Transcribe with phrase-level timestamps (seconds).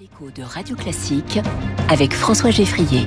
[0.00, 1.38] L'écho de Radio Classique
[1.88, 3.06] avec François Geffrier.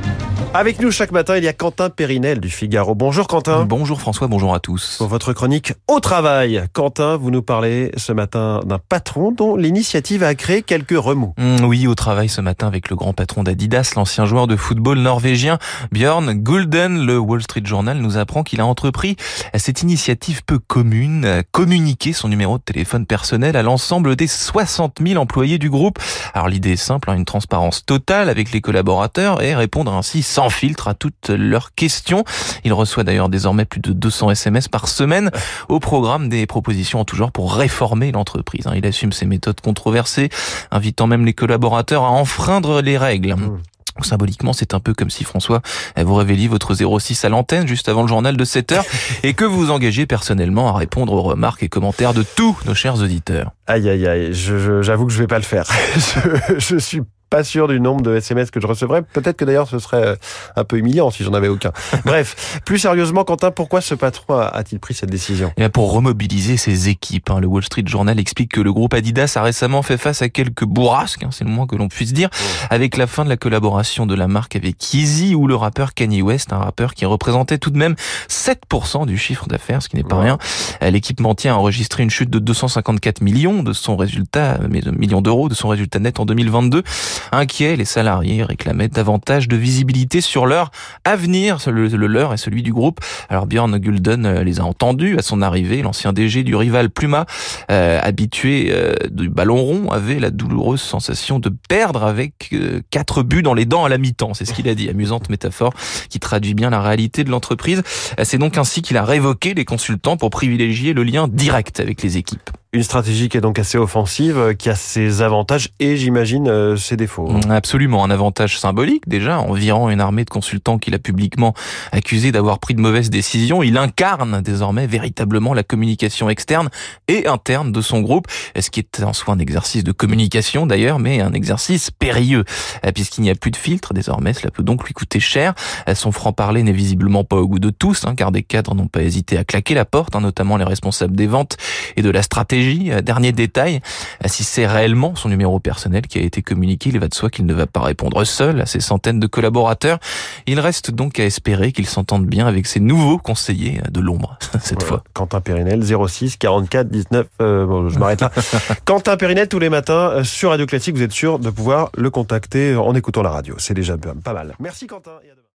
[0.53, 2.95] Avec nous chaque matin, il y a Quentin Périnel du Figaro.
[2.95, 3.65] Bonjour Quentin.
[3.65, 4.95] Bonjour François, bonjour à tous.
[4.97, 10.23] Pour votre chronique au travail, Quentin, vous nous parlez ce matin d'un patron dont l'initiative
[10.23, 11.33] a créé quelques remous.
[11.37, 14.99] Mm, oui, au travail ce matin avec le grand patron d'Adidas, l'ancien joueur de football
[14.99, 15.57] norvégien
[15.91, 17.05] Björn Gulden.
[17.05, 19.17] Le Wall Street Journal nous apprend qu'il a entrepris
[19.55, 25.21] cette initiative peu commune, communiquer son numéro de téléphone personnel à l'ensemble des 60 000
[25.21, 25.99] employés du groupe.
[26.33, 30.49] Alors l'idée est simple, hein, une transparence totale avec les collaborateurs et répondre ainsi sans
[30.49, 32.23] filtre à toutes leurs questions.
[32.63, 35.31] Il reçoit d'ailleurs désormais plus de 200 SMS par semaine
[35.69, 38.67] au programme des propositions en tout genre pour réformer l'entreprise.
[38.67, 38.73] Hein.
[38.75, 40.29] Il assume ses méthodes controversées,
[40.71, 43.35] invitant même les collaborateurs à enfreindre les règles.
[43.35, 43.59] Mmh.
[44.03, 45.61] Symboliquement, c'est un peu comme si François
[45.97, 48.85] vous révéliez votre 06 à l'antenne juste avant le journal de 7 heures
[49.23, 52.73] et que vous vous engagez personnellement à répondre aux remarques et commentaires de tous nos
[52.73, 53.51] chers auditeurs.
[53.67, 55.65] Aïe aïe aïe, j'avoue que je vais pas le faire.
[55.95, 59.01] je, je suis pas sûr du nombre de SMS que je recevrais.
[59.01, 60.15] Peut-être que d'ailleurs ce serait euh,
[60.55, 61.71] un peu humiliant si j'en avais aucun.
[62.05, 65.49] Bref, plus sérieusement, Quentin, pourquoi ce patron a-t-il pris cette décision?
[65.57, 67.29] Et eh Pour remobiliser ses équipes.
[67.29, 67.39] Hein.
[67.39, 70.65] Le Wall Street Journal explique que le groupe Adidas a récemment fait face à quelques
[70.65, 72.29] bourrasques, hein, c'est le moins que l'on puisse dire,
[72.69, 76.21] avec la fin de la collaboration de la marque avec Yeezy ou le rappeur Kanye
[76.21, 77.95] West, un rappeur qui représentait tout de même
[78.29, 80.37] 7% du chiffre d'affaires, ce qui n'est pas rien.
[80.81, 85.53] Euh, l'équipementier a enregistré une chute de 254 millions de son résultat, millions d'euros de
[85.53, 86.83] son résultat net en 2022.
[87.31, 90.71] Inquiets, les salariés réclamaient davantage de visibilité sur leur
[91.03, 92.99] avenir, le, leur et celui du groupe.
[93.29, 95.81] Alors Björn Gulden euh, les a entendus à son arrivée.
[95.81, 97.25] L'ancien DG du rival Pluma,
[97.71, 102.55] euh, habitué euh, du ballon rond, avait la douloureuse sensation de perdre avec
[102.89, 104.33] quatre buts dans les dents à la mi-temps.
[104.33, 104.89] C'est ce qu'il a dit.
[104.89, 105.73] Amusante métaphore
[106.09, 107.83] qui traduit bien la réalité de l'entreprise.
[108.23, 112.17] C'est donc ainsi qu'il a révoqué les consultants pour privilégier le lien direct avec les
[112.17, 112.49] équipes.
[112.73, 116.75] Une stratégie qui est donc assez offensive, euh, qui a ses avantages et j'imagine euh,
[116.75, 117.29] ses défauts.
[117.29, 121.53] Mm, absolument, un avantage symbolique déjà, en virant une armée de consultants qu'il a publiquement
[121.93, 123.63] accusé d'avoir pris de mauvaises décisions.
[123.63, 126.67] Il incarne désormais véritablement la communication externe
[127.07, 128.27] et interne de son groupe,
[128.59, 132.43] ce qui est en soi un exercice de communication d'ailleurs, mais un exercice périlleux,
[132.85, 135.53] euh, puisqu'il n'y a plus de filtre désormais, cela peut donc lui coûter cher.
[135.93, 139.03] Son franc-parler n'est visiblement pas au goût de tous, hein, car des cadres n'ont pas
[139.03, 141.55] hésité à claquer la porte, hein, notamment les responsables des ventes
[141.95, 143.81] et de la stratégie euh, dernier détail,
[144.23, 147.29] euh, si c'est réellement son numéro personnel qui a été communiqué, il va de soi
[147.29, 149.99] qu'il ne va pas répondre seul à ses centaines de collaborateurs.
[150.45, 154.83] Il reste donc à espérer qu'il s'entende bien avec ses nouveaux conseillers de l'ombre cette
[154.83, 155.03] fois.
[155.13, 157.27] Quentin Périnel, 06 44 19.
[157.39, 158.31] bon, je m'arrête là.
[158.85, 162.09] Quentin Périnel, tous les matins euh, sur Radio Classique, vous êtes sûr de pouvoir le
[162.09, 163.55] contacter en écoutant la radio.
[163.57, 164.55] C'est déjà pas mal.
[164.59, 165.11] Merci Quentin.